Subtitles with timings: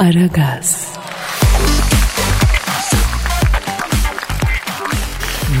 [0.00, 0.88] Aragaz.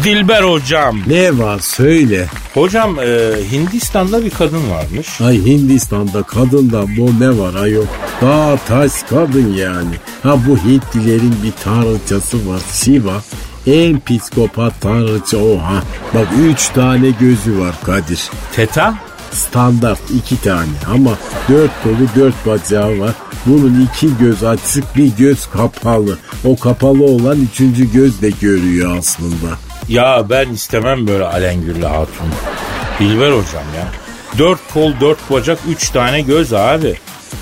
[0.04, 1.00] Dilber hocam.
[1.06, 2.26] Ne var söyle.
[2.54, 5.20] Hocam e, Hindistan'da bir kadın varmış.
[5.20, 7.86] Ay Hindistan'da kadında bu ne var ayol?
[8.22, 9.94] Dağ taş kadın yani.
[10.22, 13.22] Ha bu Hintlilerin bir tanrıçası var Shiva.
[13.66, 15.82] En psikopat tanrıça o ha.
[16.14, 18.30] Bak üç tane gözü var Kadir.
[18.52, 18.94] Teta?
[19.32, 21.10] Standart iki tane ama
[21.48, 23.14] dört kolu dört bacağı var.
[23.46, 26.18] Bunun iki göz açık bir göz kapalı.
[26.44, 29.46] O kapalı olan üçüncü göz de görüyor aslında.
[29.88, 32.26] Ya ben istemem böyle alengürlü hatun.
[33.00, 33.88] Dilber hocam ya.
[34.38, 36.94] Dört kol, dört bacak, üç tane göz abi.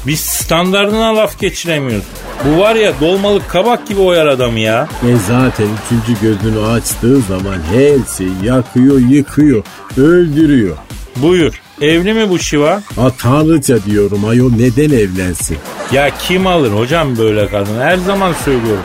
[0.07, 2.05] Biz standartına laf geçiremiyoruz.
[2.45, 4.89] Bu var ya dolmalık kabak gibi oyar adamı ya.
[5.03, 9.65] E zaten üçüncü gözünü açtığı zaman her şeyi yakıyor, yıkıyor,
[9.97, 10.77] öldürüyor.
[11.17, 11.61] Buyur.
[11.81, 12.83] Evli mi bu Şiva?
[12.97, 15.59] Ha tanrıça diyorum ayol neden evlensin?
[15.93, 17.81] Ya kim alır hocam böyle kadın?
[17.81, 18.83] Her zaman söylüyorum.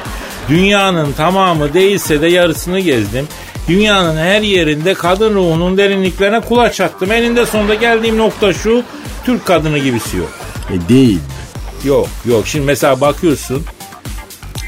[0.49, 3.27] Dünyanın tamamı değilse de yarısını gezdim.
[3.67, 7.11] Dünyanın her yerinde kadın ruhunun derinliklerine kulaç attım.
[7.11, 8.83] Eninde sonunda geldiğim nokta şu.
[9.25, 10.31] Türk kadını gibisi yok.
[10.69, 11.19] E değil.
[11.83, 12.47] Yok yok.
[12.47, 13.63] Şimdi mesela bakıyorsun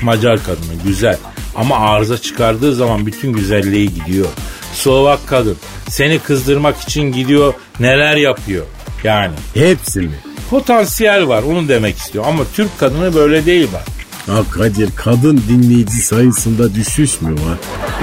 [0.02, 1.18] Macar kadını güzel.
[1.56, 4.28] Ama arıza çıkardığı zaman bütün güzelliği gidiyor.
[4.76, 5.58] Slovak kadın
[5.90, 8.66] seni kızdırmak için gidiyor neler yapıyor.
[9.04, 10.16] Yani Hepsi mi?
[10.50, 12.26] potansiyel var onu demek istiyor.
[12.28, 13.84] Ama Türk kadını böyle değil bak.
[14.28, 17.58] Ha Kadir kadın dinleyici sayısında düşüş mü var?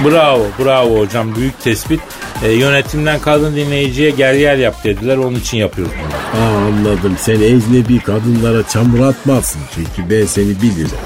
[0.05, 1.35] Bravo, bravo hocam.
[1.35, 1.99] Büyük tespit.
[2.43, 5.17] E, yönetimden kadın dinleyiciye gel yer yap dediler.
[5.17, 6.41] Onun için yapıyoruz bunu.
[6.41, 10.89] Ha anladım sen ecnebi kadınlara çamur atmazsın çünkü ben seni bilirim.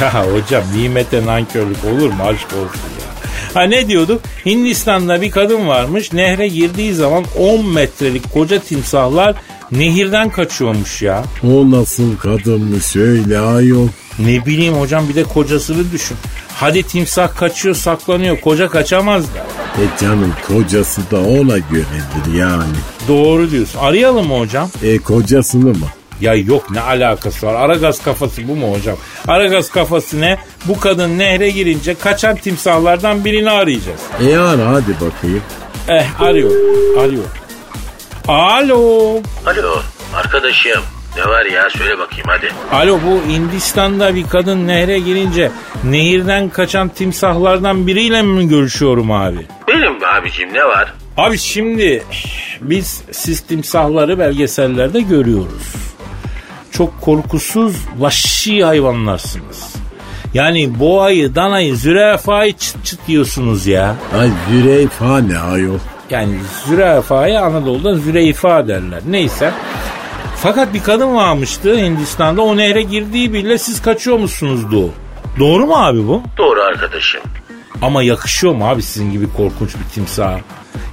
[0.00, 2.22] Ya hocam nimete nankörlük olur mu?
[2.24, 2.91] Aşk olsun ya.
[3.54, 4.20] Ha ne diyorduk?
[4.46, 6.12] Hindistan'da bir kadın varmış.
[6.12, 9.34] Nehre girdiği zaman 10 metrelik koca timsahlar
[9.72, 11.24] nehirden kaçıyormuş ya.
[11.42, 13.88] O nasıl kadınmış söyle ayol.
[14.18, 16.16] Ne bileyim hocam bir de kocasını düşün.
[16.54, 18.40] Hadi timsah kaçıyor saklanıyor.
[18.40, 19.38] Koca kaçamaz da.
[19.82, 22.62] E canım kocası da ona göredir yani.
[23.08, 23.78] Doğru diyorsun.
[23.78, 24.70] Arayalım mı hocam?
[24.82, 25.86] E kocasını mı?
[26.20, 27.54] Ya yok ne alakası var?
[27.54, 28.96] Aragaz kafası bu mu hocam?
[29.28, 30.38] Aragaz kafası ne?
[30.64, 34.00] Bu kadın nehre girince kaçan timsahlardan birini arayacağız.
[34.28, 35.42] E ara hadi bakayım.
[35.88, 36.50] Eh arıyor.
[36.98, 37.24] Arıyor.
[38.28, 39.20] Alo.
[39.46, 39.80] Alo
[40.16, 40.82] arkadaşım
[41.16, 42.48] ne var ya söyle bakayım hadi.
[42.72, 45.50] Alo bu Hindistan'da bir kadın nehre girince
[45.84, 49.46] nehirden kaçan timsahlardan biriyle mi görüşüyorum abi?
[49.68, 50.94] Benim abicim ne var?
[51.16, 52.04] Abi şimdi
[52.60, 55.72] biz siz timsahları belgesellerde görüyoruz.
[56.72, 59.74] Çok korkusuz vahşi hayvanlarsınız.
[60.34, 63.96] Yani boğayı, danayı, zürafayı çıt çıt yiyorsunuz ya.
[64.20, 65.78] Ay züreyfa ne ayol.
[66.10, 66.34] Yani
[66.66, 69.00] zürafaya Anadolu'da züreyfa derler.
[69.08, 69.52] Neyse.
[70.36, 72.42] Fakat bir kadın varmıştı Hindistan'da.
[72.42, 74.90] O nehre girdiği bile siz kaçıyor musunuzdu?
[75.38, 76.22] Doğru mu abi bu?
[76.38, 77.20] Doğru arkadaşım.
[77.82, 80.38] Ama yakışıyor mu abi sizin gibi korkunç bir timsah?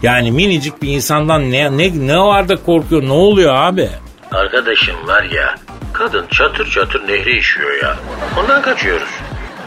[0.04, 3.04] Yani minicik bir insandan ne ne ne var da korkuyor?
[3.04, 3.90] Ne oluyor abi?
[4.32, 5.56] Arkadaşım var ya
[5.94, 7.96] kadın çatır çatır nehre işiyor ya.
[8.40, 9.10] Ondan kaçıyoruz.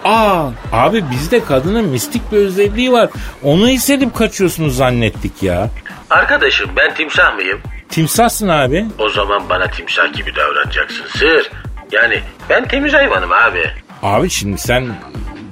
[0.04, 3.10] Aa abi bizde kadının mistik bir özelliği var.
[3.42, 5.70] Onu hissedip kaçıyorsunuz zannettik ya.
[6.10, 7.60] Arkadaşım ben timsah mıyım?
[7.88, 8.86] Timsahsın abi.
[8.98, 11.50] O zaman bana timsah gibi davranacaksın sır.
[11.92, 13.70] Yani ben temiz hayvanım abi.
[14.02, 14.88] Abi şimdi sen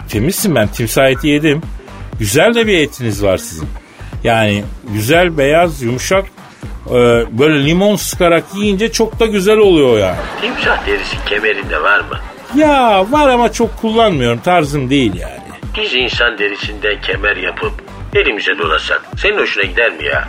[0.09, 1.62] temizsin ben timsah eti yedim.
[2.19, 3.69] Güzel de bir etiniz var sizin.
[4.25, 6.25] Yani güzel beyaz yumuşak
[7.38, 10.16] böyle limon sıkarak yiyince çok da güzel oluyor yani.
[10.41, 12.19] Timsah derisi kemerinde var mı?
[12.56, 15.41] Ya var ama çok kullanmıyorum tarzım değil yani.
[15.76, 17.72] Biz insan derisinden kemer yapıp
[18.15, 20.28] elimize dolasak senin hoşuna gider mi ya?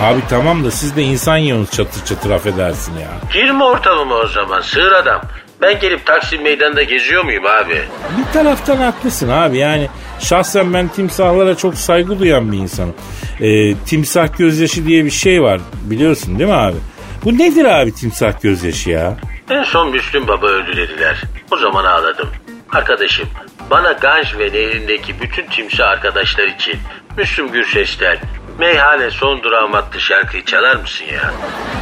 [0.00, 3.08] Abi tamam da siz de insan yiyorsunuz çatır çatır affedersin ya.
[3.32, 5.20] Girme ortamıma o zaman sığır adam.
[5.62, 7.82] Ben gelip Taksim Meydanı'nda geziyor muyum abi?
[8.18, 9.88] Bir taraftan haklısın abi yani
[10.20, 12.94] şahsen ben timsahlara çok saygı duyan bir insanım.
[13.40, 16.76] Ee, timsah gözyaşı diye bir şey var biliyorsun değil mi abi?
[17.24, 19.16] Bu nedir abi timsah gözyaşı ya?
[19.50, 21.22] En son Müslüm Baba öldü dediler.
[21.50, 22.28] O zaman ağladım.
[22.72, 23.28] Arkadaşım
[23.70, 26.74] bana Ganj ve nehrindeki bütün timsah arkadaşlar için
[27.16, 28.18] Müslüm Gürses'ten
[28.58, 31.32] Meyhane son durağım attı şarkıyı çalar mısın ya?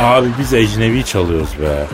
[0.00, 1.86] Abi biz ecnebi çalıyoruz be.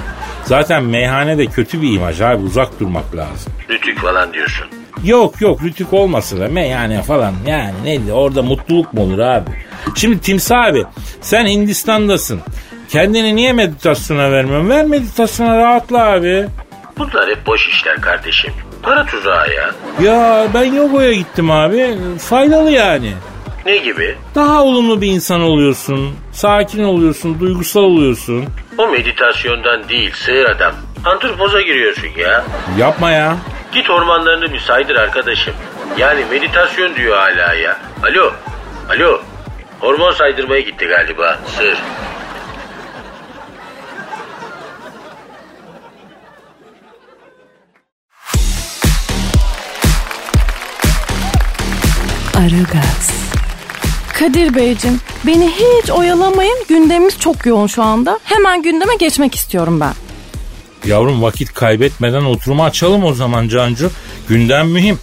[0.45, 3.53] Zaten meyhanede kötü bir imaj abi uzak durmak lazım.
[3.71, 4.67] Rütük falan diyorsun.
[5.05, 9.51] Yok yok rütük olmasın da meyhane falan yani neydi orada mutluluk mu olur abi?
[9.95, 10.85] Şimdi Timsah abi
[11.21, 12.41] sen Hindistan'dasın.
[12.89, 14.69] Kendini niye meditasyona vermiyorsun?
[14.71, 16.47] Ver meditasyona rahatla abi.
[16.99, 18.53] Bunlar hep boş işler kardeşim.
[18.83, 19.71] Para tuzağı ya.
[20.03, 21.95] Ya ben yogaya gittim abi.
[22.19, 23.13] Faydalı yani.
[23.67, 24.17] Ne gibi?
[24.35, 26.11] Daha olumlu bir insan oluyorsun.
[26.33, 28.45] Sakin oluyorsun, duygusal oluyorsun.
[28.79, 30.75] O meditasyondan değil sığır adam.
[31.05, 32.45] Antropoza giriyorsun ya.
[32.79, 33.37] Yapma ya.
[33.75, 35.55] Git ormanlarını bir saydır arkadaşım.
[35.99, 37.77] Yani meditasyon diyor hala ya.
[38.03, 38.33] Alo.
[38.91, 39.21] Alo.
[39.81, 41.79] Hormon saydırmaya gitti galiba sır.
[52.39, 53.11] Aragaz.
[54.19, 58.19] Kadir Beyciğim beni hiç oyalamayın gündemimiz çok yoğun şu anda.
[58.25, 60.04] Hemen gündeme geçmek istiyorum ben.
[60.87, 63.91] Yavrum vakit kaybetmeden oturumu açalım o zaman Cancu.
[64.29, 64.99] Gündem mühim.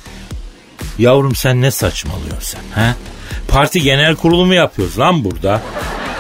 [1.00, 2.40] Yavrum sen ne saçmalıyorsun
[2.76, 2.82] sen?
[2.84, 2.94] He?
[3.48, 5.62] Parti genel kurulu mu yapıyoruz lan burada?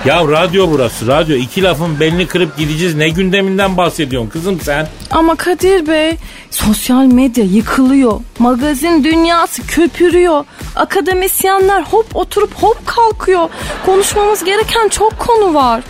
[0.06, 1.36] Ya radyo burası radyo.
[1.36, 2.96] iki lafın belini kırıp gideceğiz.
[2.96, 4.88] Ne gündeminden bahsediyorsun kızım sen?
[5.12, 6.18] Ama Kadir Bey
[6.52, 8.20] sosyal medya yıkılıyor.
[8.40, 10.46] Magazin dünyası köpürüyor.
[10.76, 13.50] Akademisyenler hop oturup hop kalkıyor.
[13.86, 15.84] Konuşmamız gereken çok konu var.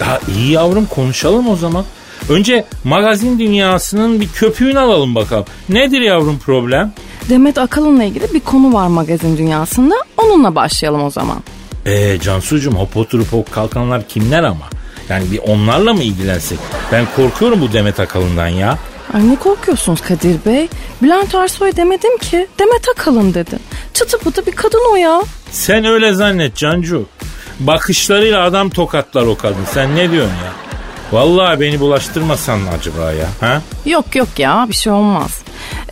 [0.00, 1.84] Daha iyi yavrum konuşalım o zaman.
[2.28, 5.44] Önce magazin dünyasının bir köpüğünü alalım bakalım.
[5.68, 6.92] Nedir yavrum problem?
[7.28, 9.94] Demet Akalın'la ilgili bir konu var magazin dünyasında.
[10.16, 11.38] Onunla başlayalım o zaman.
[11.86, 14.64] Eee Cansucuğum hop oturup hop kalkanlar kimler ama?
[15.08, 16.58] Yani bir onlarla mı ilgilensek?
[16.92, 18.78] Ben korkuyorum bu Demet Akalın'dan ya.
[19.14, 20.68] Ay ne korkuyorsunuz Kadir Bey?
[21.02, 22.46] Bülent Ersoy demedim ki.
[22.58, 23.58] Demet Akalın dedim.
[23.94, 25.22] Çıtı pıtı bir kadın o ya.
[25.50, 27.06] Sen öyle zannet Cancu.
[27.60, 29.64] Bakışlarıyla adam tokatlar o kadın.
[29.74, 30.52] Sen ne diyorsun ya?
[31.12, 33.26] Vallahi beni bulaştırmasan mı acaba ya?
[33.40, 33.62] Ha?
[33.86, 35.42] Yok yok ya bir şey olmaz.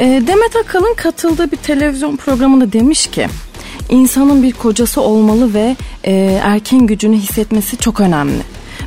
[0.00, 3.28] Ee, Demet Akalın katıldığı bir televizyon programında demiş ki
[3.88, 8.42] insanın bir kocası olmalı ve e, erken gücünü hissetmesi çok önemli.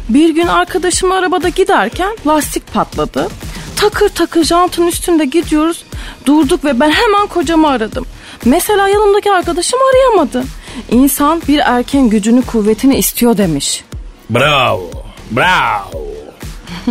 [0.10, 3.28] Bir gün arkadaşım arabada giderken lastik patladı.
[3.76, 5.84] Takır takır jantın üstünde gidiyoruz.
[6.26, 8.06] Durduk ve ben hemen kocamı aradım.
[8.46, 10.44] Mesela yanımdaki arkadaşım arayamadı.
[10.92, 13.84] İnsan bir erken gücünü kuvvetini istiyor demiş.
[14.30, 14.90] Bravo.
[15.32, 16.13] Bravo.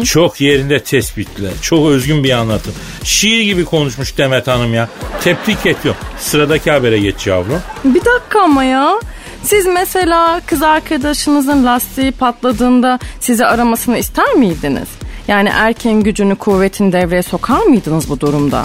[0.05, 1.53] Çok yerinde tespitler.
[1.63, 2.73] Çok özgün bir anlatım.
[3.05, 4.89] Şiir gibi konuşmuş Demet Hanım ya.
[5.21, 6.01] Tebrik ediyorum.
[6.19, 7.61] Sıradaki habere geç yavrum.
[7.85, 8.95] Bir dakika ama ya.
[9.43, 14.89] Siz mesela kız arkadaşınızın lastiği patladığında sizi aramasını ister miydiniz?
[15.29, 18.65] Yani erken gücünü kuvvetini devreye sokar mıydınız bu durumda?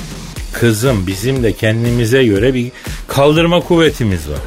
[0.53, 2.71] Kızım bizim de kendimize göre bir
[3.07, 4.38] kaldırma kuvvetimiz var.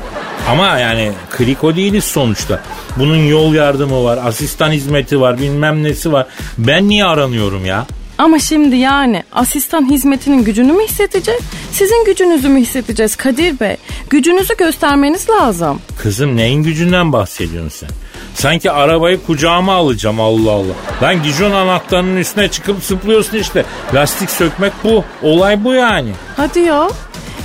[0.51, 2.63] Ama yani kriko değiliz sonuçta.
[2.97, 6.27] Bunun yol yardımı var, asistan hizmeti var, bilmem nesi var.
[6.59, 7.87] Ben niye aranıyorum ya?
[8.19, 11.41] Ama şimdi yani asistan hizmetinin gücünü mü hissedeceğiz?
[11.73, 13.77] Sizin gücünüzü mü hissedeceğiz Kadir Bey?
[14.11, 15.81] Gücünüzü göstermeniz lazım.
[15.99, 17.89] Kızım neyin gücünden bahsediyorsun sen?
[18.35, 20.73] Sanki arabayı kucağıma alacağım Allah Allah.
[21.03, 23.65] Lan gijon anahtarının üstüne çıkıp zıplıyorsun işte.
[23.95, 25.05] Lastik sökmek bu.
[25.23, 26.11] Olay bu yani.
[26.37, 26.89] Hadi ya.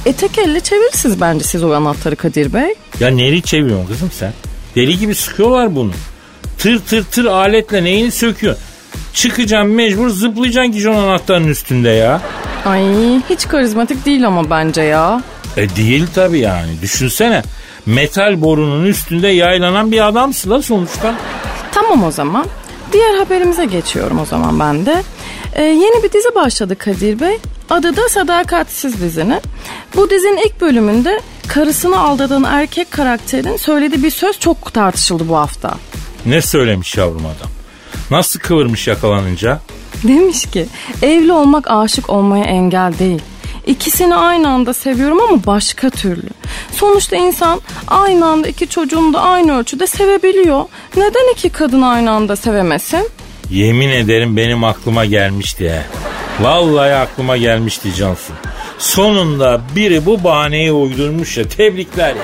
[0.05, 2.75] E tek elle çevirirsiniz bence siz o anahtarı Kadir Bey.
[2.99, 4.33] Ya neyi çeviriyorsun kızım sen?
[4.75, 5.91] Deli gibi sıkıyorlar bunu.
[6.57, 8.55] Tır tır tır aletle neyini söküyor?
[9.13, 12.21] Çıkacaksın mecbur zıplayacaksın gijon anahtarının üstünde ya.
[12.65, 12.83] Ay
[13.29, 15.21] hiç karizmatik değil ama bence ya.
[15.57, 16.81] E değil tabii yani.
[16.81, 17.43] Düşünsene.
[17.85, 21.15] Metal borunun üstünde yaylanan bir adamsın da sonuçta.
[21.71, 22.45] Tamam o zaman.
[22.93, 25.03] Diğer haberimize geçiyorum o zaman ben de.
[25.53, 27.37] Ee, yeni bir dizi başladı Kadir Bey.
[27.69, 29.41] Adı da Sadakatsiz dizinin.
[29.95, 35.75] Bu dizinin ilk bölümünde karısını aldatan erkek karakterin söylediği bir söz çok tartışıldı bu hafta.
[36.25, 37.49] Ne söylemiş yavrum adam?
[38.11, 39.59] Nasıl kıvırmış yakalanınca?
[40.03, 40.65] Demiş ki
[41.01, 43.21] evli olmak aşık olmaya engel değil.
[43.65, 46.29] İkisini aynı anda seviyorum ama başka türlü.
[46.71, 50.65] Sonuçta insan aynı anda iki çocuğunu da aynı ölçüde sevebiliyor.
[50.97, 53.09] Neden iki kadın aynı anda sevemesin?
[53.49, 55.85] Yemin ederim benim aklıma gelmişti he.
[56.41, 58.33] Vallahi aklıma gelmişti Cansu.
[58.77, 62.21] Sonunda biri bu bahaneyi uydurmuş ya tebrikler ya.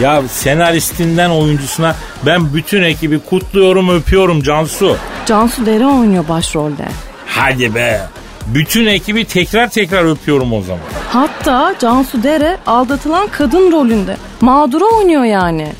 [0.00, 1.96] Ya senaristinden oyuncusuna
[2.26, 4.96] ben bütün ekibi kutluyorum öpüyorum Cansu.
[5.26, 6.84] Cansu Dere oynuyor başrolde.
[7.26, 8.00] Hadi be.
[8.46, 10.82] Bütün ekibi tekrar tekrar öpüyorum o zaman.
[11.08, 14.16] Hatta Cansu Dere aldatılan kadın rolünde.
[14.40, 15.72] Mağdura oynuyor yani.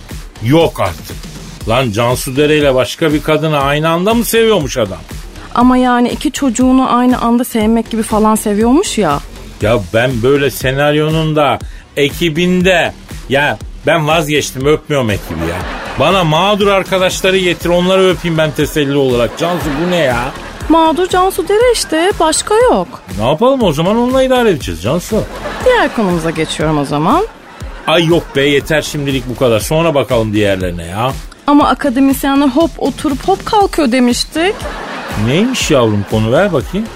[0.44, 1.16] Yok artık.
[1.68, 4.98] Lan Cansu Dere ile başka bir kadını aynı anda mı seviyormuş adam?
[5.54, 9.18] Ama yani iki çocuğunu aynı anda sevmek gibi falan seviyormuş ya.
[9.62, 11.58] Ya ben böyle senaryonun da
[11.96, 12.92] ekibinde
[13.28, 15.56] ya ben vazgeçtim öpmüyorum ekibi ya.
[16.00, 19.38] Bana mağdur arkadaşları getir onları öpeyim ben teselli olarak.
[19.38, 20.24] Cansu bu ne ya?
[20.68, 22.88] Mağdur Cansu Dere işte başka yok.
[23.18, 25.22] Ne yapalım o zaman onunla idare edeceğiz Cansu.
[25.64, 27.26] Diğer konumuza geçiyorum o zaman.
[27.86, 29.60] Ay yok be yeter şimdilik bu kadar.
[29.60, 31.12] Sonra bakalım diğerlerine ya.
[31.46, 34.54] Ama akademisyenler hop oturup hop kalkıyor demiştik.
[35.26, 36.86] Neymiş yavrum konu ver bakayım.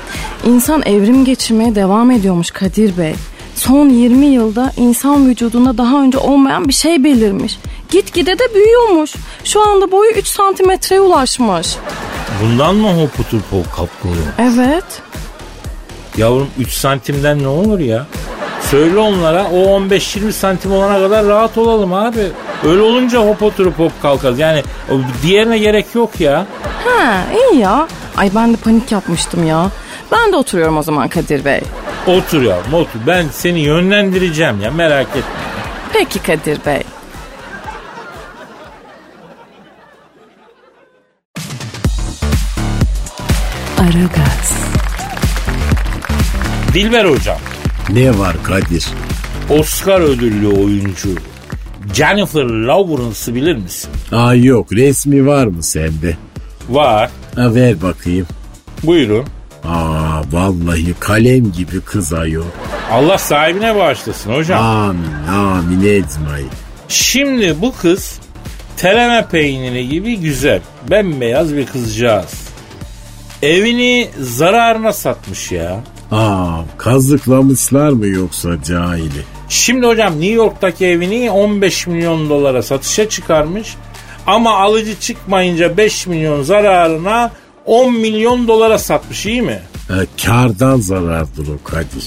[0.47, 3.15] İnsan evrim geçirmeye devam ediyormuş Kadir Bey.
[3.55, 7.59] Son 20 yılda insan vücudunda daha önce olmayan bir şey belirmiş.
[7.91, 9.15] Gitgide de büyüyormuş.
[9.45, 11.77] Şu anda boyu 3 santimetreye ulaşmış.
[12.43, 14.15] Bundan mı hoputur pop kalkıyor?
[14.39, 14.85] Evet.
[16.17, 18.07] Yavrum 3 santimden ne olur ya?
[18.71, 22.27] Söyle onlara o 15-20 santim olana kadar rahat olalım abi.
[22.65, 24.39] Öyle olunca hop oturup hop kalkarız.
[24.39, 24.63] Yani
[25.23, 26.47] diğerine gerek yok ya.
[26.85, 27.89] Ha iyi ya.
[28.17, 29.71] Ay ben de panik yapmıştım ya.
[30.13, 31.61] Ben de oturuyorum o zaman Kadir Bey.
[32.07, 32.99] Otur yavrum otur.
[33.07, 35.23] Ben seni yönlendireceğim ya merak etme.
[35.93, 36.83] Peki Kadir Bey.
[43.79, 44.53] Aragaz,
[46.75, 47.39] Dilber hocam.
[47.93, 48.87] Ne var Kadir?
[49.51, 51.09] Oscar ödüllü oyuncu
[51.95, 53.91] Jennifer Lawrence'ı bilir misin?
[54.13, 56.17] Aa yok resmi var mı sende?
[56.69, 57.11] Var.
[57.37, 58.27] Ha ver bakayım.
[58.83, 59.25] Buyurun.
[59.65, 62.45] Aa vallahi kalem gibi kız ayol.
[62.93, 64.63] Allah sahibine bağışlasın hocam.
[64.65, 66.49] Amin amin ecmaîn.
[66.89, 68.19] Şimdi bu kız
[68.77, 70.61] teleme peyniri gibi güzel.
[70.91, 72.47] Bembeyaz bir kızcağız.
[73.43, 75.81] Evini zararına satmış ya.
[76.13, 79.23] Aa kazıklamışlar mı yoksa cahili?
[79.49, 83.75] Şimdi hocam New York'taki evini 15 milyon dolara satışa çıkarmış.
[84.27, 87.31] Ama alıcı çıkmayınca 5 milyon zararına
[87.65, 89.61] 10 milyon dolara satmış iyi mi?
[89.89, 92.05] Ha, kardan zarardır o Kadir.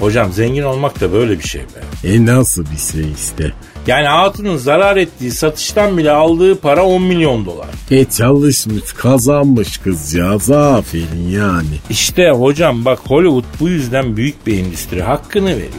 [0.00, 2.08] Hocam zengin olmak da böyle bir şey be.
[2.08, 3.52] E nasıl bir şey işte?
[3.86, 7.68] Yani hatunun zarar ettiği satıştan bile aldığı para 10 milyon dolar.
[7.90, 11.76] E çalışmış kazanmış kızcağız aferin yani.
[11.90, 15.70] İşte hocam bak Hollywood bu yüzden büyük bir endüstri hakkını veriyor.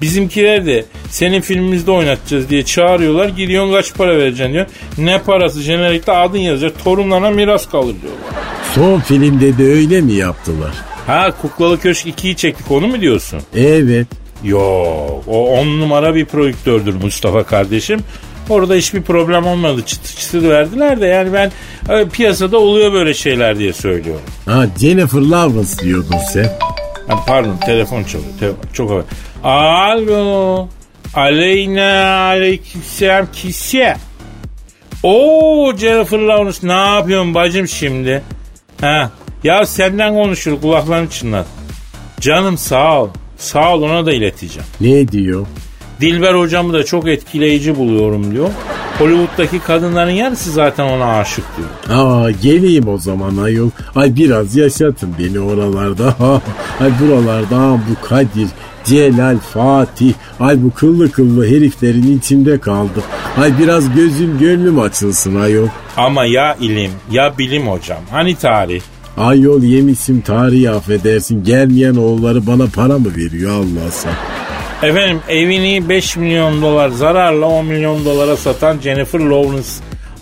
[0.00, 3.28] Bizimkiler de senin filmimizde oynatacağız diye çağırıyorlar.
[3.28, 4.66] Gidiyorsun kaç para vereceksin diyor.
[4.98, 6.72] Ne parası jenerikte adın yazıyor.
[6.84, 8.44] Torunlarına miras kalır diyorlar.
[8.74, 10.70] Son filmde de öyle mi yaptılar?
[11.06, 13.40] Ha Kuklalı Köşk 2'yi çektik onu mu diyorsun?
[13.56, 14.06] Evet.
[14.44, 18.00] Yok o on numara bir prodüktördür Mustafa kardeşim.
[18.48, 19.82] Orada hiçbir problem olmadı.
[19.86, 21.52] Çıtı çıtı verdiler de yani ben
[21.88, 24.22] e, piyasada oluyor böyle şeyler diye söylüyorum.
[24.46, 26.48] Ha Jennifer Lawrence diyordun sen.
[27.08, 28.30] Ha, pardon telefon çalıyor.
[28.40, 29.04] Telefon, çok.
[29.44, 30.68] Alo.
[31.14, 33.96] Aleyna aleykümselam kisiye.
[35.02, 38.22] Oo Jennifer Lawrence ne yapıyorsun bacım şimdi?
[38.80, 39.10] Ha,
[39.44, 41.46] ya senden konuşur kulaklarını çınlat.
[42.20, 43.08] Canım sağ ol.
[43.36, 44.68] Sağ ol ona da ileteceğim.
[44.80, 45.46] Ne diyor?
[46.00, 48.50] Dilber hocamı da çok etkileyici buluyorum diyor.
[48.98, 51.98] Hollywood'daki kadınların yarısı zaten ona aşık diyor.
[51.98, 53.70] Aa geleyim o zaman ayol.
[53.96, 56.16] Ay biraz yaşatın beni oralarda.
[56.80, 58.48] Ay buralarda ha, bu Kadir,
[58.84, 60.14] Celal, Fatih.
[60.40, 63.00] Ay bu kıllı kıllı heriflerin içinde kaldı.
[63.40, 65.68] Ay biraz gözüm gönlüm açılsın ayol.
[65.96, 68.00] Ama ya ilim ya bilim hocam.
[68.10, 68.80] Hani tarih?
[69.16, 71.44] Ayol yemişim tarihi affedersin.
[71.44, 74.12] Gelmeyen oğulları bana para mı veriyor Allah sen?
[74.88, 79.68] Efendim evini 5 milyon dolar zararla 10 milyon dolara satan Jennifer Lawrence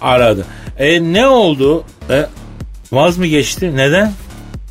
[0.00, 0.46] aradı.
[0.78, 1.84] E ne oldu?
[2.10, 2.26] E,
[2.92, 3.76] vaz mı geçti?
[3.76, 4.12] Neden?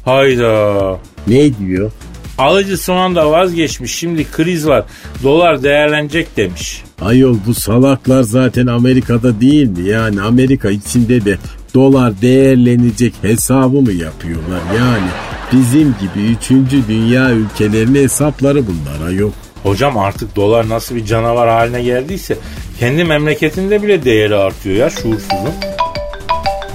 [0.05, 0.97] Hayda.
[1.27, 1.91] Ne diyor?
[2.37, 3.95] Alıcı son anda vazgeçmiş.
[3.95, 4.83] Şimdi kriz var.
[5.23, 6.83] Dolar değerlenecek demiş.
[7.01, 9.89] Ayol bu salaklar zaten Amerika'da değil mi?
[9.89, 11.37] Yani Amerika içinde de
[11.73, 14.59] dolar değerlenecek hesabı mı yapıyorlar?
[14.77, 15.07] Yani
[15.51, 19.31] bizim gibi üçüncü dünya ülkelerinin hesapları bunlar ayol.
[19.63, 22.37] Hocam artık dolar nasıl bir canavar haline geldiyse
[22.79, 25.53] kendi memleketinde bile değeri artıyor ya şuursuzun.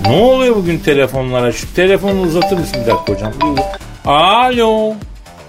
[0.02, 1.52] Ne oluyor bugün telefonlara?
[1.52, 3.32] Şu telefonu uzatır mısın bir dakika hocam?
[4.04, 4.94] Alo.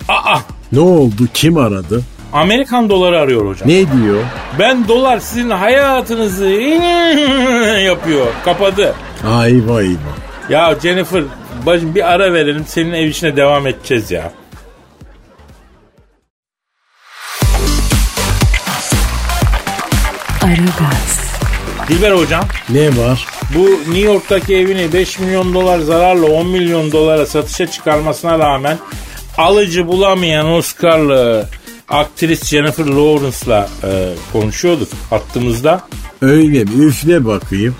[0.08, 0.40] Aa,
[0.72, 1.28] Ne oldu?
[1.34, 2.02] Kim aradı?
[2.34, 3.70] Amerikan doları arıyor hocam.
[3.70, 4.24] Ne diyor?
[4.60, 6.46] Ben dolar sizin hayatınızı
[7.86, 8.28] yapıyor.
[8.46, 8.96] Kapadı.
[9.28, 10.18] Ayva eyvah.
[10.50, 11.24] Ya Jennifer
[11.66, 14.32] bacım bir ara verelim senin ev işine devam edeceğiz ya.
[20.44, 21.20] Aragaz,
[21.88, 23.26] Dilber hocam Ne var?
[23.56, 28.78] bu New York'taki evini 5 milyon dolar zararla 10 milyon dolara satışa çıkarmasına rağmen
[29.38, 31.50] alıcı bulamayan Oscar'lı
[31.90, 35.82] aktris Jennifer Lawrence'la e, konuşuyorduk hattımızda.
[36.22, 36.72] Öyle mi?
[36.86, 37.76] Üfle bakayım.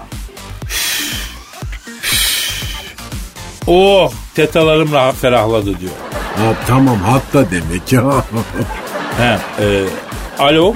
[3.68, 5.92] Oh tetalarım rahat ferahladı diyor.
[6.36, 8.04] Ha, tamam hatta demek ya.
[9.18, 9.84] He, e,
[10.40, 10.76] alo.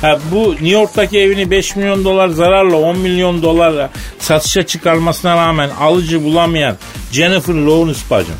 [0.00, 5.70] Ha, bu New York'taki evini 5 milyon dolar zararla 10 milyon dolarla satışa çıkarmasına rağmen
[5.80, 6.76] alıcı bulamayan
[7.12, 8.34] Jennifer Lawrence bacım.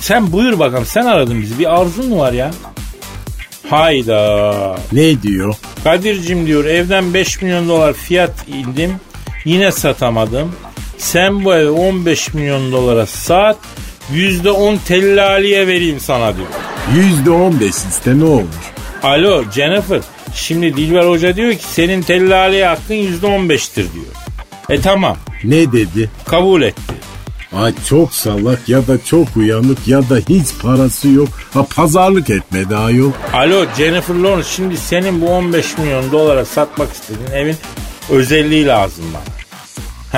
[0.00, 2.50] Sen buyur bakalım sen aradın bizi bir arzun mu var ya?
[3.70, 4.76] Hayda.
[4.92, 5.54] ne diyor?
[5.84, 8.94] Kadir'cim diyor evden 5 milyon dolar fiyat indim
[9.44, 10.52] yine satamadım.
[10.98, 13.56] Sen bu evi 15 milyon dolara sat
[14.12, 16.46] %10 tellaliye vereyim sana diyor.
[16.96, 18.44] Yüzde on beş iste ne olur?
[19.02, 20.00] Alo Jennifer.
[20.34, 24.06] Şimdi Dilber Hoca diyor ki senin tellaliye hakkın %15'tir diyor.
[24.70, 26.10] E tamam Ne dedi?
[26.26, 26.94] kabul etti.
[27.56, 31.28] Ay çok salak ya da çok uyanık ya da hiç parası yok.
[31.54, 33.10] Ha pazarlık etmedi ayol.
[33.32, 37.56] Alo Jennifer Lawrence şimdi senin bu 15 milyon dolara satmak istediğin evin
[38.10, 39.22] özelliği lazım bana.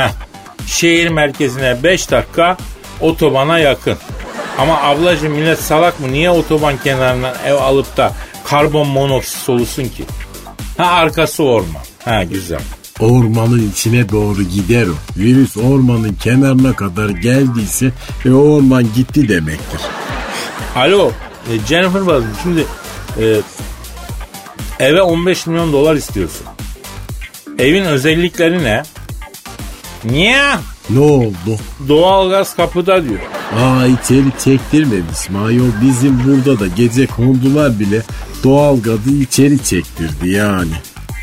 [0.05, 0.11] Heh,
[0.67, 2.57] şehir merkezine 5 dakika
[3.01, 3.97] otobana yakın.
[4.59, 6.13] Ama ablacığım millet salak mı?
[6.13, 8.13] Niye otoban kenarından ev alıp da
[8.45, 10.05] karbon monoksit solusun ki?
[10.79, 11.83] Ha arkası orman.
[12.05, 12.61] Ha güzel.
[13.01, 15.21] Ormanın içine doğru gider o.
[15.21, 17.93] Virüs ormanın kenarına kadar geldiyse
[18.25, 19.81] e, o orman gitti demektir.
[20.77, 21.13] Alo
[21.53, 22.65] e, Jennifer Baz şimdi
[23.21, 23.41] e,
[24.79, 26.47] eve 15 milyon dolar istiyorsun.
[27.59, 28.83] Evin özellikleri ne?
[30.05, 30.43] Niye?
[30.91, 31.59] Ne oldu?
[31.89, 33.21] Doğalgaz kapıda diyor.
[33.61, 35.71] Aa içeri çektirmemiş mi ayol?
[35.83, 38.03] Bizim burada da gece kondular bile
[38.45, 40.73] doğalgazı içeri çektirdi yani.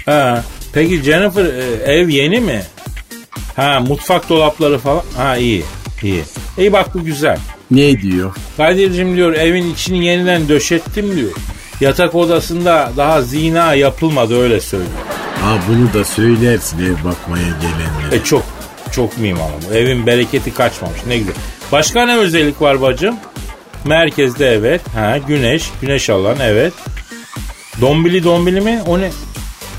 [0.05, 2.63] Ha, peki Jennifer e, ev yeni mi?
[3.55, 5.03] Ha mutfak dolapları falan.
[5.17, 5.63] Ha iyi
[6.03, 6.23] iyi.
[6.57, 7.37] İyi bak bu güzel.
[7.71, 8.35] Ne diyor?
[8.57, 11.31] Kadir'cim diyor evin içini yeniden döşettim diyor.
[11.81, 14.91] Yatak odasında daha zina yapılmadı öyle söylüyor.
[15.41, 18.15] Ha bunu da söylersin ev bakmaya gelenlere.
[18.15, 18.43] E çok
[18.91, 19.73] çok miyim ama bu.
[19.73, 21.33] Evin bereketi kaçmamış ne güzel.
[21.71, 23.15] Başka ne özellik var bacım?
[23.85, 24.81] Merkezde evet.
[24.95, 25.69] Ha güneş.
[25.81, 26.73] Güneş alan evet.
[27.81, 28.81] Dombili dombili mi?
[28.87, 29.11] O ne?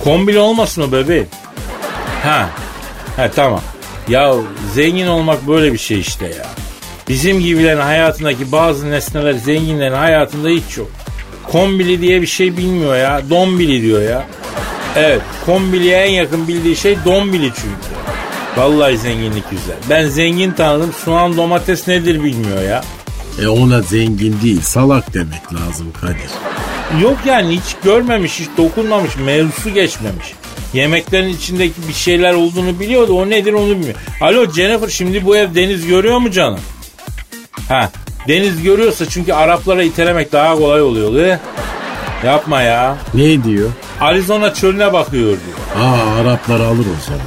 [0.04, 1.28] Kombili olmasın o bebeğim.
[2.22, 2.48] Ha.
[3.16, 3.60] Ha tamam.
[4.08, 4.34] Ya
[4.74, 6.46] zengin olmak böyle bir şey işte ya.
[7.08, 10.90] Bizim gibilerin hayatındaki bazı nesneler zenginlerin hayatında hiç yok.
[11.52, 13.22] Kombili diye bir şey bilmiyor ya.
[13.30, 14.26] Dombili diyor ya.
[14.96, 17.92] Evet kombiliye en yakın bildiği şey dombili çünkü.
[18.56, 19.76] Vallahi zenginlik güzel.
[19.90, 22.84] Ben zengin tanıdım soğan domates nedir bilmiyor ya.
[23.42, 26.30] E ona zengin değil salak demek lazım Kadir.
[27.00, 30.34] Yok yani hiç görmemiş, hiç dokunmamış, mevzusu geçmemiş.
[30.72, 33.12] Yemeklerin içindeki bir şeyler olduğunu biliyordu.
[33.12, 33.94] O nedir onu bilmiyor.
[34.20, 36.60] Alo Jennifer şimdi bu ev deniz görüyor mu canım?
[37.68, 37.90] Ha
[38.28, 41.26] deniz görüyorsa çünkü Araplara itelemek daha kolay oluyor.
[41.26, 41.38] He?
[42.26, 42.96] Yapma ya.
[43.14, 43.70] Ne diyor?
[44.00, 45.84] Arizona çölüne bakıyor diyor.
[45.86, 47.20] Aa Araplar alır o zaman.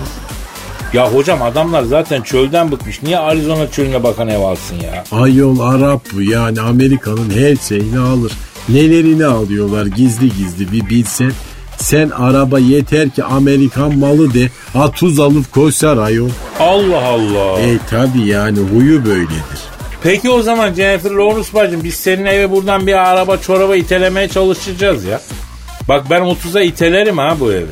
[0.94, 3.04] Ya hocam adamlar zaten çölden bıkmış.
[3.04, 5.04] Niye Arizona çölüne bakan ev alsın ya?
[5.12, 8.32] Ayol Arap bu yani Amerika'nın her şeyini alır.
[8.70, 11.32] Nelerini alıyorlar gizli gizli bir bilsen.
[11.78, 14.50] Sen araba yeter ki Amerikan malı de.
[14.74, 16.30] Ha tuz alıp koşar ayol.
[16.60, 17.60] Allah Allah.
[17.60, 19.60] E tabi yani huyu böyledir.
[20.04, 25.06] Peki o zaman Jennifer Lawrence bacım biz senin eve buradan bir araba çoraba itelemeye çalışacağız
[25.06, 25.22] ya.
[25.88, 27.72] Bak ben 30'a itelerim ha bu evi.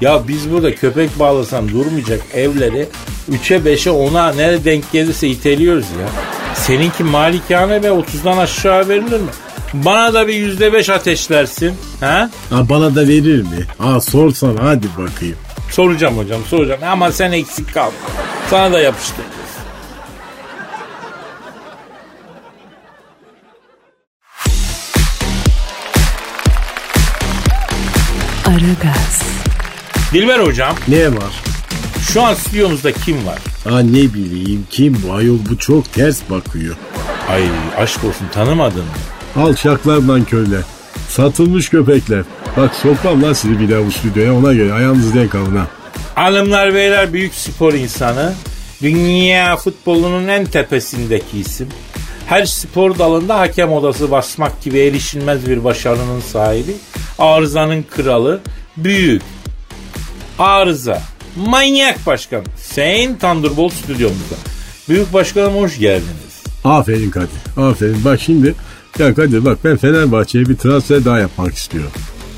[0.00, 2.88] Ya biz burada köpek bağlasan durmayacak evleri
[3.30, 6.08] 3'e 5'e 10'a nereye denk gelirse iteliyoruz ya.
[6.54, 9.30] Seninki malikane ve 30'dan aşağı verilir mi?
[9.74, 11.74] Bana da bir yüzde beş ateşlersin.
[12.00, 12.30] Ha?
[12.50, 13.66] Ha bana da verir mi?
[13.78, 15.36] Ha sorsan hadi bakayım.
[15.70, 17.90] Soracağım hocam soracağım ama sen eksik kal.
[18.50, 19.24] Sana da yapıştır.
[28.46, 29.22] Aragaz,
[30.12, 31.42] Dilber hocam Ne var?
[32.12, 33.38] şu an stüdyomuzda kim var?
[33.68, 36.76] Ha ne bileyim kim bu ayol bu çok ters bakıyor.
[37.30, 37.42] Ay
[37.78, 38.90] aşk olsun tanımadın mı?
[39.36, 40.62] Alçaklardan köyler.
[41.08, 42.24] Satılmış köpekler.
[42.56, 45.66] Bak sokmam lan sizi bir daha bu stüdyoya ona göre ayağınızı denk alın ha.
[46.14, 48.32] Hanımlar beyler büyük spor insanı.
[48.82, 51.68] Dünya futbolunun en tepesindeki isim.
[52.26, 56.72] Her spor dalında hakem odası basmak gibi erişilmez bir başarının sahibi.
[57.18, 58.40] Arızanın kralı.
[58.76, 59.22] Büyük.
[60.38, 61.02] Arıza.
[61.36, 62.44] Manyak başkan.
[62.56, 64.34] Sayın Thunderbolt stüdyomuzda.
[64.88, 66.42] Büyük başkanım hoş geldiniz.
[66.64, 67.28] Aferin Kadir.
[67.56, 68.04] Aferin.
[68.04, 68.54] Bak şimdi
[68.98, 71.90] ya Kadir bak ben Fenerbahçe'ye bir transfer daha yapmak istiyorum.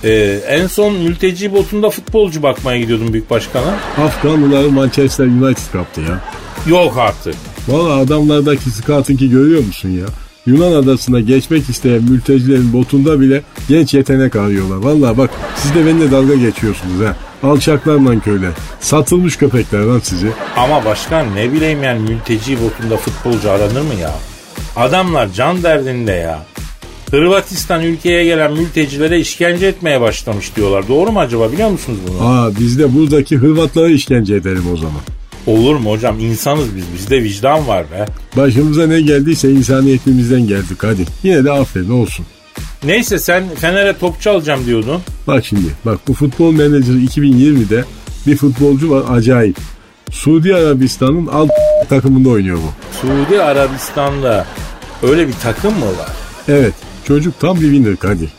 [0.04, 3.74] Ee, en son mülteci botunda futbolcu bakmaya gidiyordum büyük başkana.
[3.98, 6.20] Afganlıları Manchester United kaptı ya.
[6.68, 7.34] Yok artık.
[7.68, 10.06] Valla adamlardaki scouting'i görüyor musun ya?
[10.46, 14.76] Yunan adasına geçmek isteyen mültecilerin botunda bile genç yetenek arıyorlar.
[14.76, 17.16] Valla bak siz de benimle dalga geçiyorsunuz ha.
[17.48, 18.50] Alçaklar lan köyler.
[18.80, 20.28] Satılmış köpekler lan sizi.
[20.56, 24.14] Ama başkan ne bileyim yani mülteci botunda futbolcu aranır mı ya?
[24.76, 26.46] Adamlar can derdinde ya.
[27.10, 30.88] Hırvatistan ülkeye gelen mültecilere işkence etmeye başlamış diyorlar.
[30.88, 32.28] Doğru mu acaba biliyor musunuz bunu?
[32.28, 35.00] Aa biz de buradaki Hırvatlara işkence edelim o zaman.
[35.46, 36.20] Olur mu hocam?
[36.20, 36.84] İnsanız biz.
[36.94, 38.06] Bizde vicdan var be.
[38.36, 41.04] Başımıza ne geldiyse insaniyetimizden geldik hadi.
[41.22, 42.26] Yine de aferin olsun.
[42.84, 45.00] Neyse sen Fener'e topçu alacağım diyordun.
[45.26, 47.84] Bak şimdi bak bu futbol menajeri 2020'de
[48.26, 49.56] bir futbolcu var acayip.
[50.10, 51.50] Suudi Arabistan'ın alt
[51.88, 52.96] takımında oynuyor bu.
[53.00, 54.46] Suudi Arabistan'da
[55.02, 56.08] öyle bir takım mı var?
[56.48, 56.74] Evet
[57.06, 58.30] çocuk tam bir winner Kadir.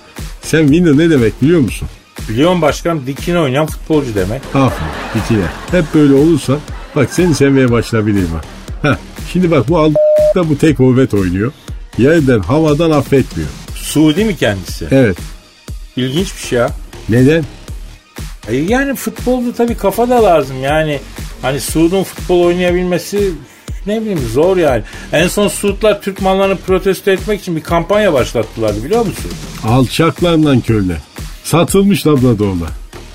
[0.41, 1.87] Sen winner ne demek biliyor musun?
[2.29, 4.41] Biliyorum başkanım dikine oynayan futbolcu demek.
[4.53, 5.45] Aferin dikine.
[5.71, 6.57] Hep böyle olursa
[6.95, 8.41] Bak seni sevmeye başlayabilirim ha.
[8.89, 8.95] Heh,
[9.33, 9.93] şimdi bak bu
[10.35, 11.51] da bu tek kuvvet oynuyor.
[11.97, 13.49] Yerden havadan affetmiyor.
[13.75, 14.87] Suudi mi kendisi?
[14.91, 15.17] Evet.
[15.95, 16.69] İlginç bir şey ya.
[17.09, 17.43] Neden?
[18.47, 20.99] E yani futbolda tabii kafa da lazım yani.
[21.41, 23.31] Hani Suud'un futbol oynayabilmesi
[23.87, 24.83] ne bileyim zor yani.
[25.13, 29.31] En son Suudlar Türk mallarını protesto etmek için bir kampanya başlattılar biliyor musun?
[29.67, 30.97] Alçaklarla köle.
[31.43, 32.67] Satılmış Labrador'la.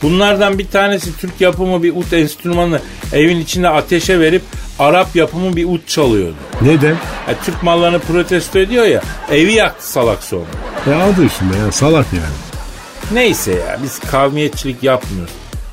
[0.03, 2.81] Bunlardan bir tanesi Türk yapımı bir ut enstrümanı
[3.13, 4.43] evin içinde ateşe verip
[4.79, 6.35] Arap yapımı bir ut çalıyordu.
[6.63, 6.97] Neden?
[7.29, 10.45] Ya Türk mallarını protesto ediyor ya evi yaktı salak sonra.
[10.87, 12.35] E adı üstünde ya salak yani.
[13.13, 15.33] Neyse ya biz kavmiyetçilik yapmıyoruz.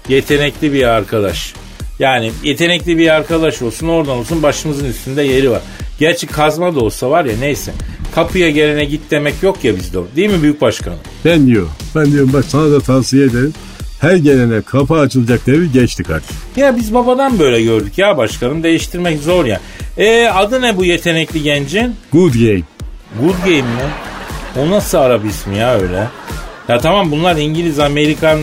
[0.09, 1.53] Yetenekli bir arkadaş.
[1.99, 5.61] Yani yetenekli bir arkadaş olsun oradan olsun başımızın üstünde yeri var.
[5.99, 7.73] Gerçi kazma da olsa var ya neyse.
[8.15, 9.97] Kapıya gelene git demek yok ya bizde.
[10.15, 10.97] Değil mi büyük başkanım?
[11.25, 11.67] Ben diyor.
[11.95, 13.53] Ben diyorum bak sana da tavsiye ederim.
[14.01, 16.29] Her gelene kapı açılacak devir geçtik artık.
[16.55, 18.63] Ya biz babadan böyle gördük ya başkanım.
[18.63, 19.61] Değiştirmek zor ya.
[19.97, 21.95] E adı ne bu yetenekli gencin?
[22.11, 22.61] Good game.
[23.21, 23.89] Good Game mi?
[24.57, 26.07] O nasıl Arap ismi ya öyle?
[26.67, 28.39] Ya tamam bunlar İngiliz, Amerikan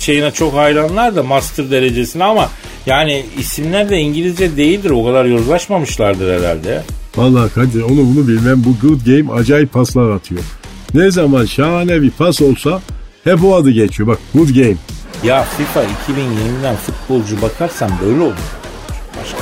[0.00, 2.50] şeyine çok hayranlar da master derecesine ama
[2.86, 4.90] yani isimler de İngilizce değildir.
[4.90, 6.82] O kadar yozlaşmamışlardır herhalde.
[7.16, 10.40] Vallahi Kadir onu bunu bilmem bu good game acayip paslar atıyor.
[10.94, 12.80] Ne zaman şahane bir pas olsa
[13.24, 14.08] hep o adı geçiyor.
[14.08, 14.76] Bak good game.
[15.24, 18.34] Ya FIFA 2020'den futbolcu bakarsan böyle olur.
[19.20, 19.38] Başka.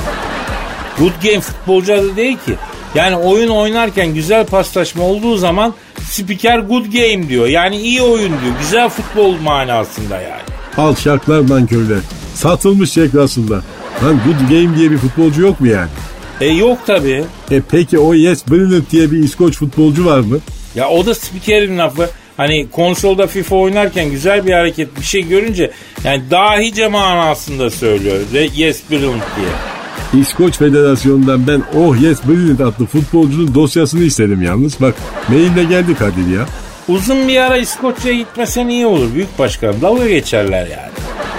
[0.99, 2.55] Good game futbolcu adı değil ki.
[2.95, 7.47] Yani oyun oynarken güzel paslaşma olduğu zaman spiker good game diyor.
[7.47, 8.53] Yani iyi oyun diyor.
[8.61, 10.41] Güzel futbol manasında yani.
[10.77, 11.99] Alçaklar nankörler.
[12.35, 13.61] Satılmış ekrasında.
[14.03, 15.89] Lan good game diye bir futbolcu yok mu yani?
[16.41, 17.23] E yok tabi.
[17.51, 20.37] E peki o Yes Brilliant diye bir İskoç futbolcu var mı?
[20.75, 22.09] Ya o da spikerin lafı.
[22.37, 25.71] Hani konsolda FIFA oynarken güzel bir hareket bir şey görünce
[26.03, 28.17] yani dahice manasında söylüyor.
[28.55, 29.47] Yes brilliant diye.
[30.21, 34.81] İskoç Federasyonu'ndan ben Oh Yes Brilliant adlı futbolcunun dosyasını istedim yalnız.
[34.81, 34.95] Bak
[35.27, 36.45] maille geldi Kadir ya.
[36.87, 39.75] Uzun bir ara İskoçya'ya gitmesen iyi olur büyük başkanım.
[39.81, 40.91] Dalga geçerler yani.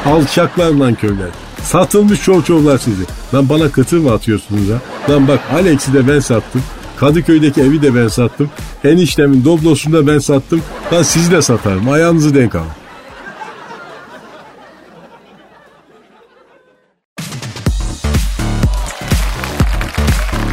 [0.06, 1.28] Alçaklar nankörler.
[1.62, 3.02] Satılmış çovçovlar sizi.
[3.34, 5.12] Lan bana kıtır mı atıyorsunuz ha?
[5.12, 6.62] Lan bak Alex'i de ben sattım.
[6.96, 8.50] Kadıköy'deki evi de ben sattım.
[8.84, 10.62] Eniştemin doblosunu da ben sattım.
[10.92, 11.88] Lan sizi de satarım.
[11.88, 12.66] Ayağınızı denk alın.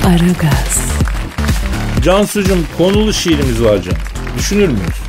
[0.07, 0.81] Aragaz,
[2.03, 3.93] Cansucuğum konulu şiirimiz var can.
[4.37, 5.03] Düşünür müyüz?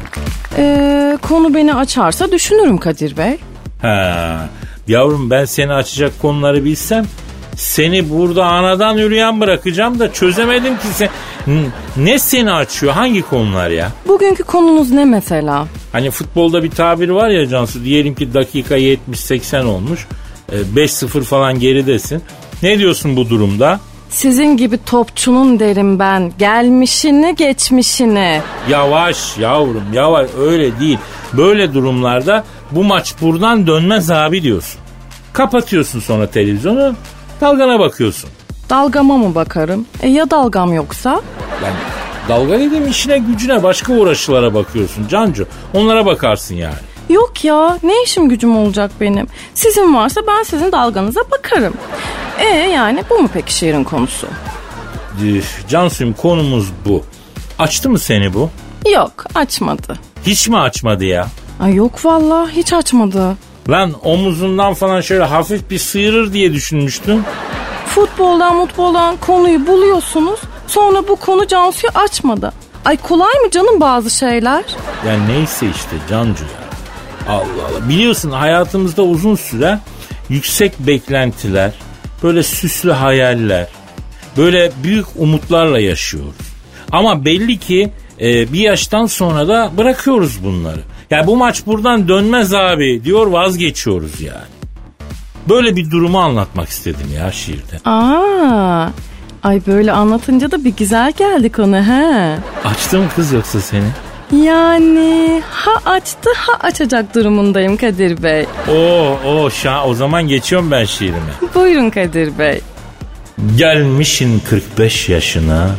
[0.59, 3.39] Ee, konu beni açarsa düşünürüm Kadir Bey.
[3.85, 4.49] Ha,
[4.89, 7.07] yavrum ben seni açacak konuları bilsem
[7.57, 11.09] seni burada anadan yürüyen bırakacağım da çözemedim ki sen.
[11.97, 12.93] Ne seni açıyor?
[12.93, 13.89] Hangi konular ya?
[14.09, 15.67] Bugünkü konunuz ne mesela?
[15.93, 20.07] Hani futbolda bir tabir var ya Cansu diyelim ki dakika 70-80 olmuş.
[20.53, 22.23] E, 5-0 falan geridesin.
[22.63, 23.81] Ne diyorsun bu durumda?
[24.11, 26.33] Sizin gibi topçunun derim ben.
[26.39, 28.41] Gelmişini geçmişini.
[28.69, 30.99] Yavaş yavrum yavaş öyle değil.
[31.33, 32.45] Böyle durumlarda
[32.75, 34.81] bu maç buradan dönmez abi diyorsun.
[35.33, 36.95] Kapatıyorsun sonra televizyonu
[37.41, 38.31] dalgana bakıyorsun.
[38.71, 39.87] Dalgama mı bakarım?
[40.03, 41.21] E ya dalgam yoksa?
[41.65, 41.75] Yani
[42.29, 45.47] dalga dediğim işine gücüne başka uğraşılara bakıyorsun Cancu.
[45.75, 46.75] Onlara bakarsın yani.
[47.09, 49.27] Yok ya ne işim gücüm olacak benim?
[49.55, 51.75] Sizin varsa ben sizin dalganıza bakarım.
[52.39, 54.27] E yani bu mu peki şiirin konusu?
[55.25, 57.05] Üf, Cansu'yum konumuz bu.
[57.59, 58.51] Açtı mı seni bu?
[58.95, 59.99] Yok açmadı.
[60.27, 61.27] Hiç mi açmadı ya?
[61.61, 63.37] Ay yok vallahi hiç açmadı.
[63.69, 67.25] Lan omuzundan falan şöyle hafif bir sıyırır diye düşünmüştüm.
[67.87, 70.41] Futboldan mutboldan konuyu buluyorsunuz.
[70.67, 72.53] Sonra bu konu Cansu'yu açmadı.
[72.85, 74.65] Ay kolay mı canım bazı şeyler?
[75.07, 76.65] Ya neyse işte Cancu ya.
[77.29, 77.89] Allah Allah.
[77.89, 79.79] Biliyorsun hayatımızda uzun süre
[80.29, 81.73] yüksek beklentiler,
[82.23, 83.69] böyle süslü hayaller,
[84.37, 86.35] böyle büyük umutlarla yaşıyoruz.
[86.93, 87.91] Ama belli ki
[88.21, 90.81] e, bir yaştan sonra da bırakıyoruz bunları.
[91.11, 94.55] Ya bu maç buradan dönmez abi diyor vazgeçiyoruz yani.
[95.49, 97.81] Böyle bir durumu anlatmak istedim ya şiirde.
[97.85, 98.89] Aa,
[99.43, 102.37] ay böyle anlatınca da bir güzel geldi konu he.
[102.65, 103.85] Açtı mı kız yoksa seni?
[104.45, 108.47] Yani ha açtı ha açacak durumundayım Kadir Bey.
[108.69, 111.33] Oo, o şa o zaman geçiyorum ben şiirime.
[111.55, 112.61] Buyurun Kadir Bey.
[113.57, 115.71] Gelmişin 45 yaşına,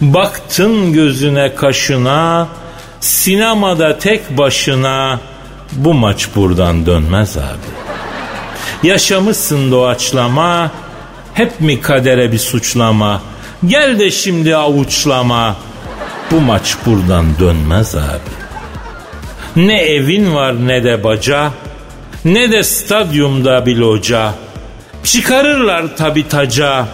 [0.00, 2.48] baktın gözüne kaşına,
[3.02, 5.20] sinemada tek başına,
[5.72, 7.72] bu maç buradan dönmez abi.
[8.82, 10.70] Yaşamışsın doğaçlama,
[11.34, 13.22] hep mi kadere bir suçlama,
[13.66, 15.56] gel de şimdi avuçlama,
[16.30, 18.32] bu maç buradan dönmez abi.
[19.56, 21.50] Ne evin var ne de baca,
[22.24, 24.34] ne de stadyumda bir loca.
[25.04, 26.86] Çıkarırlar tabi taca.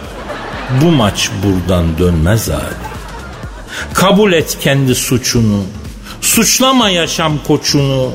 [0.81, 2.89] Bu maç buradan dönmez abi.
[3.93, 5.63] Kabul et kendi suçunu.
[6.21, 8.11] Suçlama yaşam koçunu.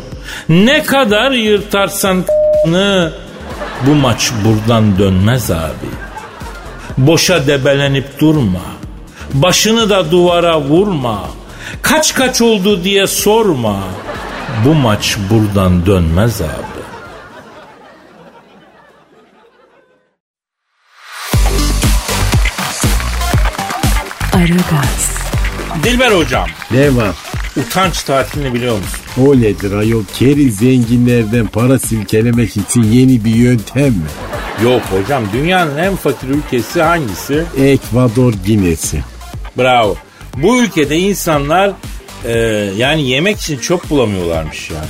[0.49, 2.25] Ne kadar yırtarsan
[3.87, 5.91] bu maç buradan dönmez abi.
[6.99, 8.61] Boşa debelenip durma.
[9.35, 11.25] Başını da duvara vurma.
[11.83, 13.77] Kaç kaç oldu diye sorma.
[14.65, 16.85] Bu maç buradan dönmez abi.
[24.33, 25.11] Aragaz,
[25.85, 27.34] Dilber hocam, Ne var?
[27.57, 29.01] Utanç tatilini biliyor musun?
[29.27, 30.05] O nedir ayol?
[30.19, 34.09] Keri zenginlerden para silkelemek için yeni bir yöntem mi?
[34.63, 37.45] Yok hocam, dünyanın en fakir ülkesi hangisi?
[37.59, 39.01] Ekvador Ginesi.
[39.59, 39.97] Bravo.
[40.37, 41.71] Bu ülkede insanlar
[42.25, 42.33] e,
[42.77, 44.87] yani yemek için çöp bulamıyorlarmış yani.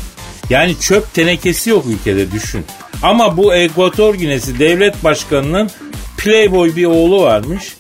[0.50, 2.64] Yani çöp tenekesi yok ülkede düşün.
[3.02, 5.70] Ama bu Ekvator Ginesi devlet başkanının
[6.18, 7.76] playboy bir oğlu varmış.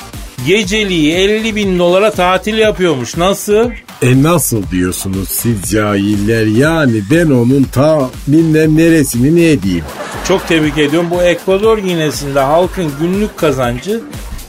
[0.46, 3.16] Geceliği 50 bin dolara tatil yapıyormuş.
[3.16, 3.70] Nasıl?
[4.02, 6.46] E nasıl diyorsunuz siz cahiller?
[6.46, 9.84] Yani ben onun ta bilmem neresini ne diyeyim?
[10.28, 11.10] Çok tebrik ediyorum.
[11.10, 14.00] Bu Ekvador Ginesi'nde halkın günlük kazancı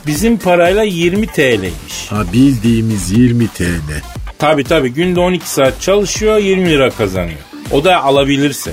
[0.06, 2.06] bizim parayla 20 TL'ymiş.
[2.10, 4.02] Ha bildiğimiz 20 TL.
[4.38, 7.38] Tabi tabi günde 12 saat çalışıyor 20 lira kazanıyor.
[7.72, 8.72] O da alabilirse.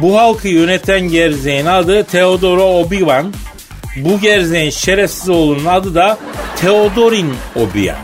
[0.00, 3.32] Bu halkı yöneten gerzeğin adı Teodoro Obivan.
[3.96, 6.18] Bu gerzeğin şerefsiz oğlunun adı da
[6.56, 7.96] Teodorin Obivan.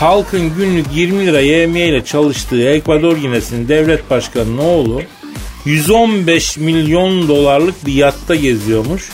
[0.00, 5.02] Halkın günlük 20 lira ile çalıştığı Ekvador Ginesi'nin devlet başkanının oğlu
[5.64, 9.10] 115 milyon dolarlık bir yatta geziyormuş.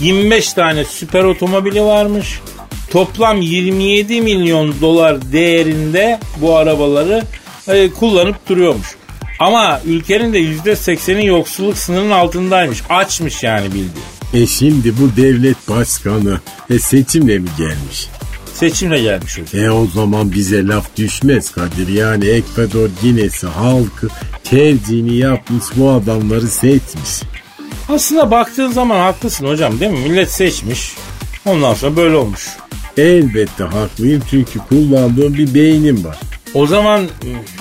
[0.00, 2.40] 25 tane süper otomobili varmış.
[2.90, 7.24] Toplam 27 milyon dolar değerinde bu arabaları
[7.68, 8.88] e, kullanıp duruyormuş.
[9.38, 12.82] Ama ülkenin de %80'i yoksulluk sınırının altındaymış.
[12.88, 14.06] Açmış yani bildiğin.
[14.34, 16.40] E şimdi bu devlet başkanı
[16.70, 18.08] e seçimle mi gelmiş?
[18.54, 19.64] Seçimle gelmiş hocam.
[19.64, 21.88] E o zaman bize laf düşmez Kadir.
[21.88, 24.08] Yani Ekvador Ginesi halkı
[24.44, 27.22] tercihini yapmış bu adamları seçmiş.
[27.88, 29.98] Aslında baktığın zaman haklısın hocam değil mi?
[29.98, 30.94] Millet seçmiş.
[31.44, 32.48] Ondan sonra böyle olmuş.
[32.96, 36.16] Elbette haklıyım çünkü kullandığım bir beynim var.
[36.54, 37.04] O zaman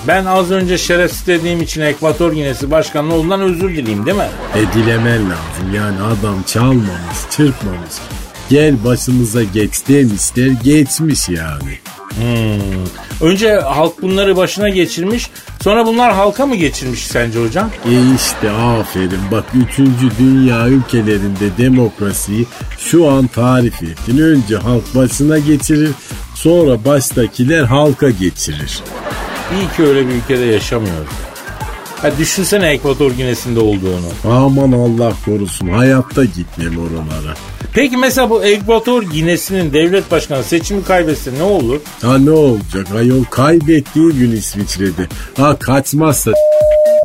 [0.08, 4.30] ben az önce şerefsiz dediğim için Ekvator Ginesi Başkanı'nın olduğundan özür dileyim değil mi?
[4.56, 7.92] E dilemen lazım yani adam çalmamış, çırpmamış.
[8.52, 11.80] Gel başımıza geç demişler geçmiş yani.
[12.16, 13.30] Hmm.
[13.30, 15.30] Önce halk bunları başına geçirmiş
[15.64, 17.70] sonra bunlar halka mı geçirmiş sence hocam?
[17.86, 19.78] E işte aferin bak 3.
[20.20, 22.46] dünya ülkelerinde demokrasiyi
[22.78, 24.18] şu an tarif ettin.
[24.18, 25.92] Önce halk başına geçirir
[26.36, 28.80] sonra baştakiler halka geçirir.
[29.54, 31.31] İyi ki öyle bir ülkede yaşamıyoruz.
[32.02, 34.06] Ha düşünsene Ekvator Ginesi'nde olduğunu.
[34.26, 37.34] Aman Allah korusun hayatta gitmem oralara.
[37.74, 41.80] Peki mesela bu Ekvator Ginesi'nin devlet başkanı seçimi kaybetse ne olur?
[42.02, 45.08] Ha ne olacak ayol kaybettiği gün İsviçre'de.
[45.38, 46.32] Ha kaçmazsa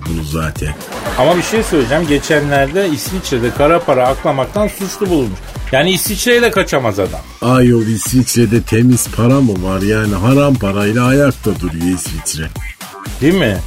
[0.08, 0.74] bunu zaten.
[1.18, 2.06] Ama bir şey söyleyeceğim.
[2.08, 5.38] Geçenlerde İsviçre'de kara para aklamaktan suçlu bulunmuş.
[5.72, 7.20] Yani İsviçre'ye de kaçamaz adam.
[7.42, 9.82] Ayol İsviçre'de temiz para mı var?
[9.82, 12.44] Yani haram parayla ayakta duruyor İsviçre.
[13.20, 13.58] Değil mi?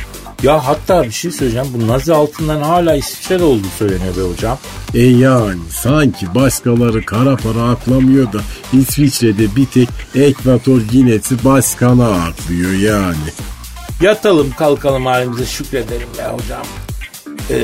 [0.43, 1.67] Ya hatta bir şey söyleyeceğim.
[1.73, 4.57] Bu Nazi altından hala İsviçre'de olduğu söyleniyor be hocam.
[4.93, 8.39] E yani sanki başkaları kara para aklamıyor da
[8.73, 13.15] İsviçre'de bir tek Ekvator Ginesi başkana aklıyor yani.
[14.01, 16.63] Yatalım kalkalım halimize şükredelim be hocam.
[17.51, 17.63] Ee,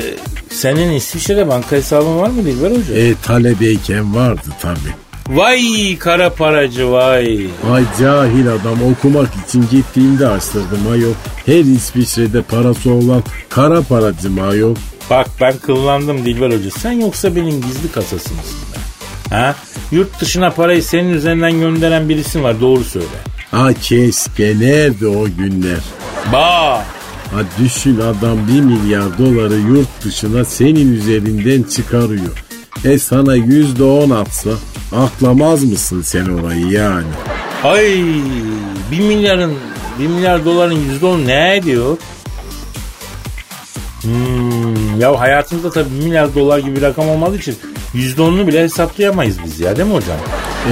[0.50, 2.96] senin İsviçre'de banka hesabın var mı Dilber hocam?
[2.96, 5.05] E talebeyken vardı tabi.
[5.28, 7.46] Vay kara paracı vay.
[7.72, 11.12] Ay cahil adam okumak için gittiğimde açtırdım ayol.
[11.46, 14.74] Her İsviçre'de parası olan kara paracı ayol?
[15.10, 16.70] Bak ben kıllandım Dilber Hoca.
[16.70, 18.78] Sen yoksa benim gizli kasası mısın be?
[19.36, 19.54] Ha?
[19.92, 23.06] Yurt dışına parayı senin üzerinden gönderen birisi var doğru söyle.
[23.50, 25.80] Ha keşke nerede o günler?
[26.32, 26.84] Ba.
[27.32, 32.44] Ha düşün adam bir milyar doları yurt dışına senin üzerinden çıkarıyor.
[32.84, 34.50] E sana yüzde on atsa
[34.92, 37.06] aklamaz mısın sen orayı yani?
[37.64, 38.04] Ay
[38.90, 39.54] bir milyarın
[39.98, 41.96] bir milyar doların yüzde on ne ediyor?
[44.02, 47.56] Hmm, ya hayatımızda tabii bir milyar dolar gibi bir rakam olmadığı için
[47.94, 50.16] yüzde onunu bile hesaplayamayız biz ya değil mi hocam?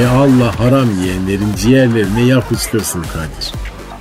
[0.00, 3.52] E Allah haram yiyenlerin ciğerlerine yapıştırsın Kadir.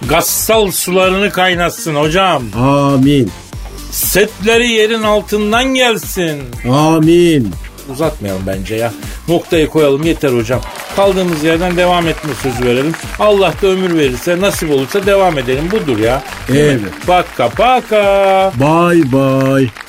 [0.10, 2.44] Gassal sularını kaynatsın hocam.
[2.58, 3.32] Amin.
[3.92, 6.42] Setleri yerin altından gelsin.
[6.72, 7.52] Amin.
[7.90, 8.92] Uzatmayalım bence ya.
[9.28, 10.62] Noktayı koyalım yeter hocam.
[10.96, 12.94] Kaldığımız yerden devam etme sözü verelim.
[13.20, 15.72] Allah da ömür verirse nasip olursa devam edelim.
[15.72, 16.24] Budur ya.
[16.50, 16.80] Evet.
[17.08, 18.52] Paka paka.
[18.60, 19.83] Bye bye.